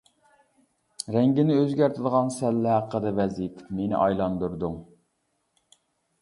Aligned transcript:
رەڭگىنى 1.15 1.57
ئۆزگەرتىدىغان 1.59 2.31
سەللە 2.37 2.71
ھەققىدە 2.77 3.13
ۋەز 3.21 3.37
ئېيتىپ، 3.45 3.69
مېنى 3.81 3.97
ئايلاندۇردۇڭ. 4.01 4.81